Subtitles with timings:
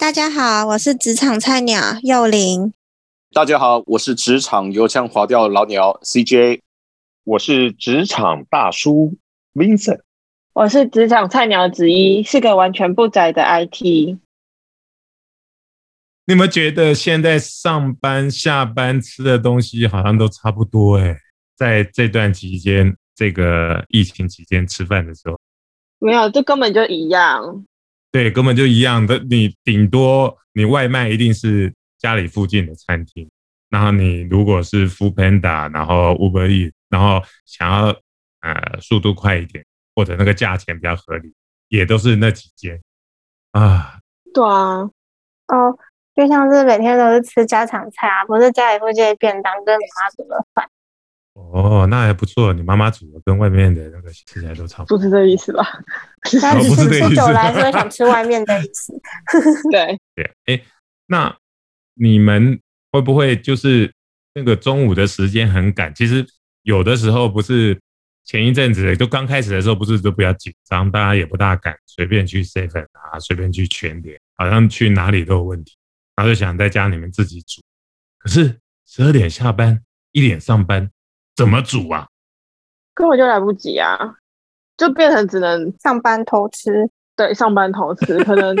[0.00, 2.72] 大家好，我是职场菜鸟幼玲。
[3.32, 6.60] 大家好，我是职场油腔滑调老鸟 CJ。
[7.24, 9.16] 我是职场大叔
[9.54, 9.98] Vincent。
[10.52, 14.16] 我是职场菜鸟子一，是个完全不宅的 IT。
[16.26, 21.16] 你们觉得现在上班下班吃的东西好像都差不多哎？
[21.56, 25.36] 在这段期间，这个疫情期间吃饭的时候，
[25.98, 27.64] 没有，这根本就一样。
[28.18, 29.16] 对，根本就一样的。
[29.30, 33.30] 你顶多你外卖一定是家里附近的餐厅，
[33.70, 37.86] 然后你如果是 f o o Panda，然后 Uber E，然后想要
[38.40, 39.64] 呃速度快一点，
[39.94, 41.32] 或者那个价钱比较合理，
[41.68, 42.80] 也都是那几间
[43.52, 44.00] 啊。
[44.34, 44.90] 对啊，
[45.46, 45.78] 哦。
[46.16, 50.68] 就像是每天都是吃家常菜啊，不是家里附近的便当跟妈煮的饭。
[51.62, 54.98] 哦，那还不错，你妈妈煮的跟外面的那个吃起来都差不多。
[54.98, 55.64] 不是这意思吧？
[56.40, 58.92] 他只是吃久了，所以想吃外面的意思。
[59.70, 60.62] 对对，哎，
[61.06, 61.36] 那
[61.94, 62.60] 你们
[62.92, 63.92] 会不会就是
[64.34, 65.94] 那个中午的时间很赶？
[65.94, 66.24] 其实
[66.62, 67.78] 有的时候不是
[68.24, 75.74] 前一阵子就刚开始的时候，不是都比较紧张，大家也不大敢随便去 seven 啊，随便去全点，好像去哪里都有问题。
[76.14, 77.62] 然后就想在家里面自己煮，
[78.18, 80.90] 可是十二点下班，一点上班，
[81.38, 82.08] 怎么煮啊？
[82.96, 83.96] 根本就来不及啊！
[84.76, 86.90] 就变成只能上班偷吃。
[87.14, 88.56] 对，上班偷吃， 可能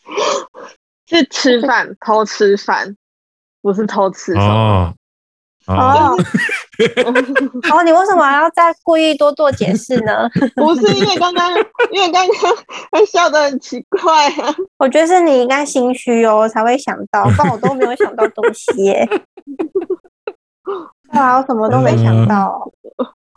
[1.06, 2.96] 是吃饭偷吃饭，
[3.60, 4.94] 不是偷吃哦。
[5.66, 6.16] 哦，
[7.70, 10.26] 哦，你为什么还要再故意多做解释呢？
[10.56, 11.52] 不是因为刚刚，
[11.92, 12.56] 因为刚刚
[12.90, 14.54] 还笑得很奇怪啊。
[14.78, 19.06] 我觉得是你应该心虚哦，才会想到，不然我都没有想到东西耶。
[21.12, 22.70] 啊，我什么都没想到。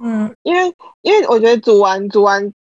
[0.03, 2.51] 嗯，因为因为我觉得煮完煮完，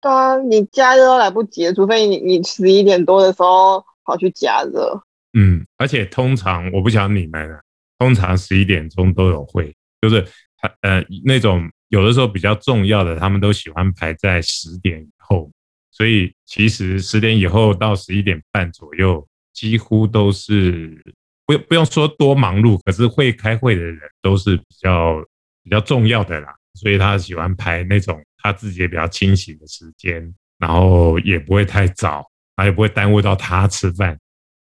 [0.00, 5.02] 啊，你加热都来不及，除非你你十一点多的时候跑去加热。
[5.38, 7.60] 嗯，而且通常我不晓得你们。
[7.98, 10.24] 通常十一点钟都有会，就是
[10.56, 15.50] 他呃那种有的时候比较重要的，他们都喜欢排在十点以后。
[15.90, 21.04] 所以其实十点以后到十一点半左右，几乎都是
[21.48, 25.16] 不不用说多忙碌，可是会开会的人都是比较
[25.64, 26.54] 比较重要的啦。
[26.74, 32.22] 所以他喜欢排那种他自己也比较清醒的时间，然后也不会太早，
[32.54, 34.16] 他也不会耽误到他吃饭。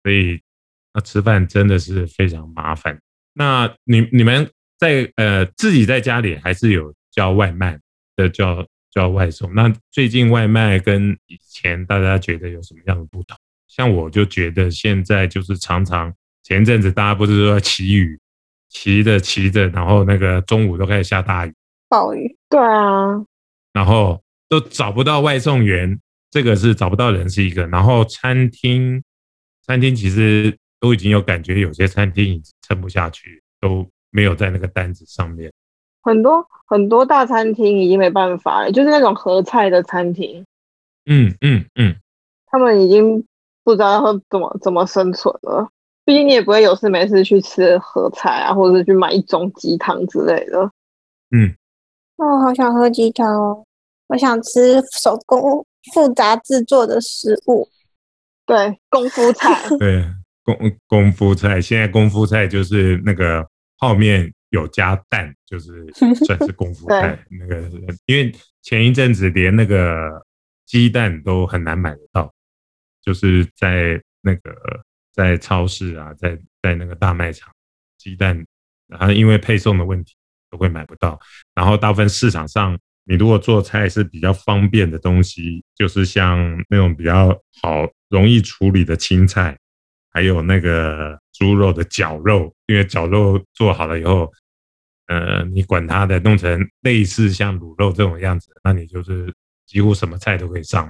[0.03, 0.40] 所以
[0.94, 2.97] 他吃饭真的是非常麻烦。
[3.34, 4.47] 那你你们
[4.78, 7.79] 在呃自己在家里还是有叫外卖
[8.16, 9.51] 的叫叫外送？
[9.56, 13.35] 那最近外卖跟以前大家觉得有什么样的不同？
[13.68, 16.13] 像我就觉得现在就是常常
[16.45, 18.17] 前阵子大家不是说骑雨，
[18.69, 21.53] 骑着骑着，然后那个中午都开始下大雨，
[21.89, 22.38] 暴雨。
[22.47, 23.25] 对啊，
[23.73, 27.66] 然后都找不到外送员，这个是找不到人是一个。
[27.67, 29.03] 然后餐厅
[29.66, 30.56] 餐厅其实。
[30.78, 35.51] 都已经有感觉，有些餐厅已经撑不下去，都没有在那个单子上面。
[36.03, 40.45] 很多很多大餐厅已经没办法了，就是那种合菜的餐厅。
[41.06, 41.95] 嗯嗯嗯，
[42.45, 43.25] 他们已经
[43.63, 45.67] 不知道会怎么怎么生存了。
[46.06, 50.72] 毕竟你也不会有事没事去吃合菜啊，或者是去买一盅鸡汤之类的。
[51.32, 51.54] 嗯，
[52.18, 53.66] 那我好想喝鸡汤哦！
[54.08, 57.68] 我想吃手工复杂制作的食物，
[58.46, 59.68] 对，功夫菜。
[59.78, 60.06] 对。
[60.46, 60.56] 功
[60.86, 63.44] 功夫菜，现在功夫菜就是那个
[63.80, 65.92] 泡面有加蛋，就是
[66.24, 67.18] 算是功夫菜。
[67.32, 67.68] 那个
[68.06, 70.24] 因为前一阵子连那个
[70.68, 72.32] 鸡蛋都很难买得到，
[73.02, 74.56] 就是在那个
[75.16, 77.52] 在超市啊，在在那个大卖场，
[77.98, 78.46] 鸡蛋
[78.88, 80.14] 然后因为配送的问题
[80.52, 81.20] 都会买不到。
[81.53, 86.38] 然后大部分市场上，你如果做菜是比较方便的东西，就是像
[86.70, 87.30] 那种比较
[87.62, 89.58] 好容易处理的青菜。
[90.12, 94.31] 还有那个猪肉的绞肉，因为绞肉做好了以后，
[95.08, 99.34] 呃，你管它的弄成类似像卤肉这种样子，那你就是
[99.66, 100.90] 几乎什么菜都可以上，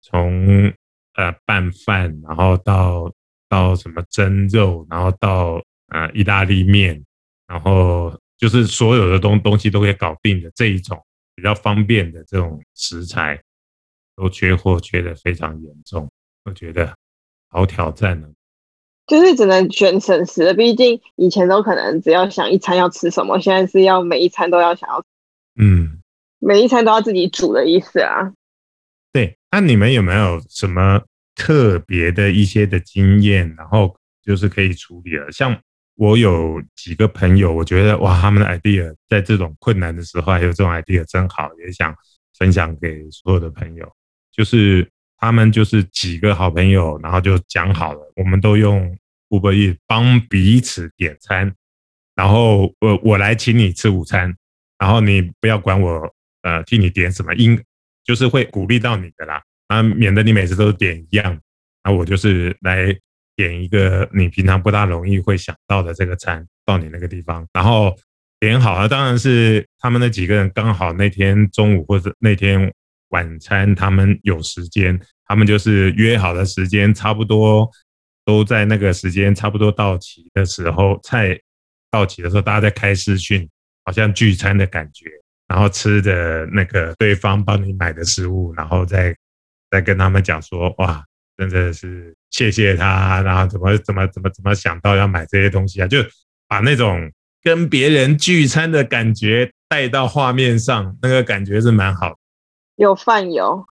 [0.00, 0.72] 从
[1.14, 3.12] 呃拌饭，然后到
[3.52, 7.04] 到什么蒸肉，然后到呃意大利面，
[7.46, 10.98] 然后就是所有的东东西都可以搞定的这一种
[11.34, 13.38] 比较方便的这种食材，
[14.16, 16.10] 都缺货缺的非常严重，
[16.46, 16.94] 我觉得。
[17.54, 18.26] 好挑战呢，
[19.06, 20.54] 就是只能选省时了。
[20.54, 25.04] 毕竟以前都可能只要想一餐要吃什么，现在是要每一餐都要想要，
[25.60, 26.00] 嗯，
[26.38, 28.32] 每一餐都要自己煮的意思啊。
[29.12, 31.02] 对，那你们有没有什么
[31.34, 35.30] 特别的一些的经验，然后就是可以处理了？
[35.32, 35.58] 像
[35.94, 41.94] 我有几个朋友，我觉得哇，他们的 idea 在这种困难的时候还有这种 idea 真好，也想
[42.38, 43.90] 分享给所有的朋友，
[44.30, 44.88] 就是。
[45.24, 48.92] 他们就是几个好朋友，然后就讲好了，我们都用
[49.28, 51.54] Uber E 帮彼此点餐，
[52.16, 54.34] 然后我我来请你吃午餐，
[54.80, 56.12] 然后你不要管我
[56.42, 57.56] 呃替你点什么，应
[58.02, 59.40] 就是会鼓励到你的啦，
[59.72, 61.38] 啊，免得你每次都点一样，
[61.84, 62.96] 那我就是来
[63.36, 67.96] 点一个你平常不大容易会想到的这个餐到你那个地方，然后
[68.40, 72.72] 点好了，当然是他们那几个人刚好那天中午或者那天
[73.10, 75.00] 晚餐他们有时间。
[75.24, 77.66] 他们就是约好的时间，差不多
[78.22, 81.40] 都在那个时间差不多到齐的时候，菜
[81.90, 83.48] 到齐的时候，大家在开视讯，
[83.86, 85.06] 好像聚餐的感觉，
[85.48, 89.16] 然后吃着那个对方帮你买的食物，然后再
[89.72, 91.02] 再跟他们讲说，哇，
[91.36, 95.98] 真的是谢谢他，然后怎么怎么怎么怎么想到要买这些东西啊，就
[96.46, 97.10] 把那种
[97.42, 102.16] 跟别人聚餐的感觉带到画面上，那个感觉是蛮好，
[102.76, 103.66] 有饭有，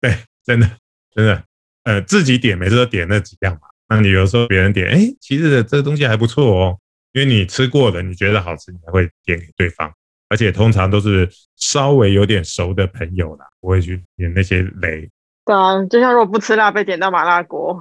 [0.00, 0.68] 对，真的。
[1.16, 1.44] 真的，
[1.84, 3.68] 呃，自己点每次都点那几样嘛。
[3.88, 6.76] 那你有时候别人点，哎，其实这个东西还不错哦，
[7.12, 9.88] 因为你吃过的，你觉得好吃，你才会点给对方。
[10.28, 15.08] 而且通常都是稍微有点熟的朋友啦，不会去点那些雷。
[15.44, 17.72] 对啊，就像如果不吃辣被点到麻辣锅，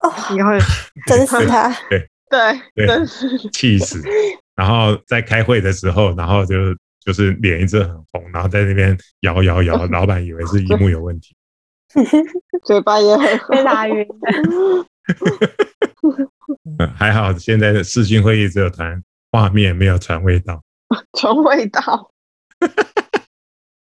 [0.00, 0.58] 哦，你会
[1.06, 1.74] 真是他。
[1.88, 2.08] 对
[2.74, 4.02] 对，真是气死。
[4.54, 6.54] 然后在开会的时候，然后就
[7.00, 11.34] 就是脸一直很红，然后在那边摇摇摇，老板以为是荧幕有问题。
[12.64, 14.06] 嘴巴也很被打晕。
[16.94, 20.62] 还好现在的视讯会议只有传画面，没有传味道。
[21.16, 22.10] 传味道。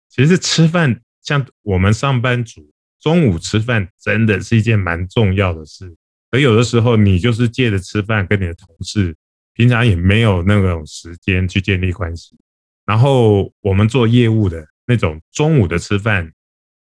[0.09, 5.93] 其实吃饭，像我们上班族中午吃饭，真的是一件蛮重要的事。
[6.29, 9.13] 而有的时候，你就是借着吃饭，跟你的同事
[9.53, 12.37] 平常也没有那种时间去建立关系。
[12.85, 16.31] 然后我们做业务的那种中午的吃饭，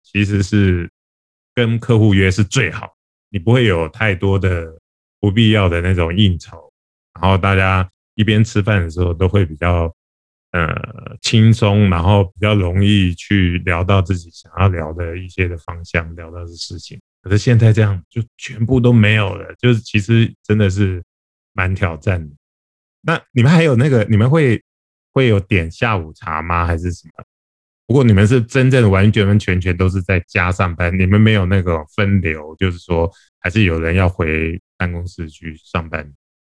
[0.04, 0.90] 其实是。
[1.56, 2.96] 跟客户约是最好，
[3.30, 4.66] 你不会有太多的
[5.20, 6.72] 不必要的那种应酬，
[7.20, 9.94] 然后大家一边吃饭的时候都会比较
[10.52, 17.00] 呃轻松，然后比较容易去聊到自己想要聊的一些的方向，聊到的事情。
[17.22, 21.04] 可是现在这样就全部都没有了，就是其实真的是
[21.54, 22.34] 蛮挑战的。
[23.02, 24.62] 那你们还有那个，你们会
[25.14, 26.66] 会有点下午茶吗？
[26.66, 27.24] 还是什么？
[27.86, 36.08] 不过你们是真正完全完全全都是在家上班，你们没有那个分流，就是说还是有人要回办公室去上班。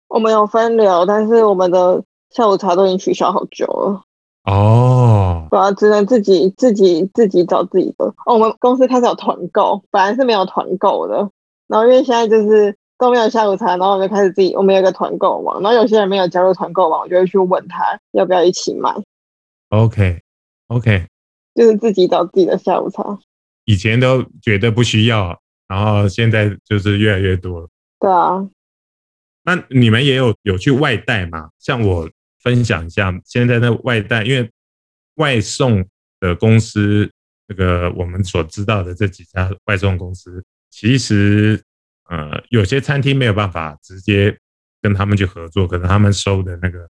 [0.06, 2.04] 我们有分流，但是我们的
[2.34, 4.02] 下午茶都已经取消好久了。
[4.44, 8.04] 哦，对啊，只能自己自己自己找自己的。
[8.26, 11.30] 哦，我们公司开始有团购，本来是没有团购的，
[11.66, 18.94] 然后因为现在就是都没有下午茶，然后我们就开始自己，我们有一个团购网，然后有些人没有加入团购网，我就会去问他要不要一起买。
[19.70, 21.06] OK，OK。
[21.54, 23.16] 就是自己找自己的下午茶，
[23.64, 25.38] 以前都觉得不需要，
[25.68, 27.68] 然后现在就是越来越多了。
[28.00, 28.46] 对啊，
[29.44, 31.48] 那你们也有有去外带吗？
[31.60, 32.10] 像我
[32.44, 34.48] 分享一下，现在的外带，因为
[35.16, 35.84] 外送
[36.20, 37.10] 的公司，
[37.48, 41.60] 这个我们所知道的这几家外送公司，其实
[42.08, 44.38] 呃，有些餐厅没有办法直接
[44.80, 46.88] 跟他们去合作，可能他们收的那个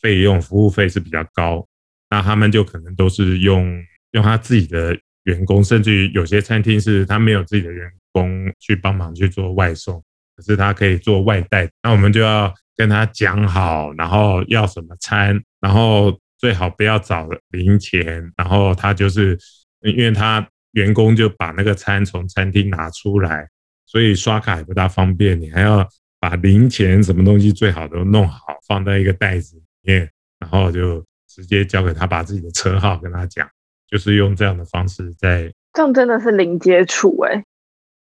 [0.00, 1.68] 费用服务费是比较高，
[2.08, 3.84] 那他们就可能都是用。
[4.12, 10.04] 用他自己的员工，甚至于有些餐厅是他没有自己的员工去帮忙去做外送，
[10.36, 11.66] 可是他可以做外带。
[11.82, 19.38] 那我们就要跟他讲好，然后要什么餐，然后最好不要找零钱，然后他就是
[19.82, 23.48] 因为他员工就把那个餐从餐厅拿出来，
[23.86, 25.40] 所以刷卡也不大方便。
[25.40, 25.86] 你还要
[26.18, 33.48] 把零钱什么东西最好都弄好，放在一个袋子里面，然后就直接交给他，把自己的车号跟他讲。
[33.88, 37.44] 就是用这样的方式在，这样真的是零接触哎，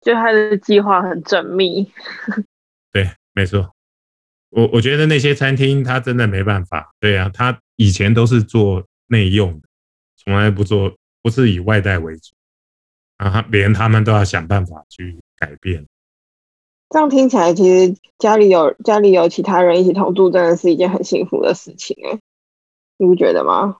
[0.00, 1.92] 就他的计划很缜密。
[2.90, 3.70] 对，没错。
[4.54, 6.92] 我我觉得那些餐厅他真的没办法。
[7.00, 9.68] 对啊，他以前都是做内用的，
[10.16, 12.32] 从来不做，不是以外带为主。
[13.16, 15.86] 啊，他连他们都要想办法去改变。
[16.90, 22.18] 这样听起来，其实家里有家里有其他人一起同住，真的是一件很幸福的事情哎，
[22.96, 23.76] 你不觉得吗？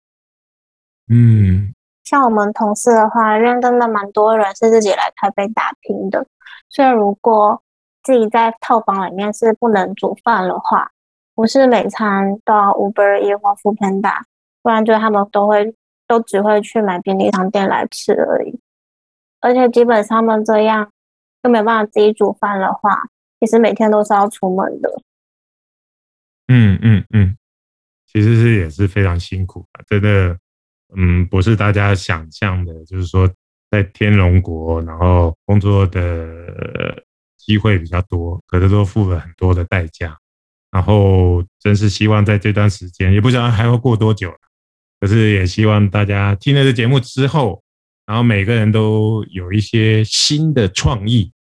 [1.08, 1.72] 嗯。
[2.04, 6.26] 像我们同事的话，认真的蛮多人是自己来台北打拼的，
[6.68, 7.62] 所以如果
[8.04, 10.92] 自己在套房里面是不能煮饭的话，
[11.34, 14.22] 不是每餐都要 Uber E 或 f o o Panda，
[14.62, 15.74] 不然就他们都会
[16.06, 18.60] 都只会去买便利商店来吃而已。
[19.40, 20.90] 而且基本上他们这样
[21.42, 23.02] 又没办法自己煮饭的话，
[23.40, 24.90] 其实每天都是要出门的。
[26.48, 27.36] 嗯嗯嗯，
[28.06, 30.38] 其实是也是非常辛苦的，真的。
[30.96, 33.28] 嗯，不是大家想象的，就是说
[33.68, 37.02] 在天龙国，然后工作的
[37.36, 40.16] 机会比较多，可是都付了很多的代价。
[40.70, 44.34] 然后真是希望在这段时间，也不知道还要过多久。
[45.00, 47.62] 可是也希望大家听了这节目之后，
[48.06, 51.32] 然后每个人都有一些新的创意，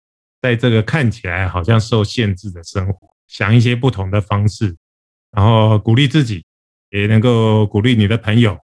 [0.41, 4.75] 在这个看起来好像受限制的生活，想一些不同的方式，
[5.31, 6.45] 然后鼓励自己，
[6.89, 8.57] 也能够鼓励你的朋友，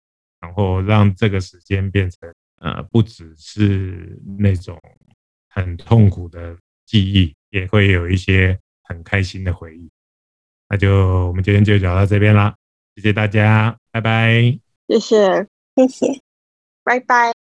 [0.41, 2.19] 然后让这个时间变成。
[2.59, 4.75] 呃，不只是那种
[5.47, 6.57] 很痛苦的
[6.87, 9.87] 记忆，也会有一些很开心的回忆。
[10.69, 12.55] 那就我们今天就聊到这边啦，
[12.95, 14.59] 谢谢大家，拜拜。
[14.87, 16.21] 谢谢，谢谢，
[16.83, 17.46] 拜拜。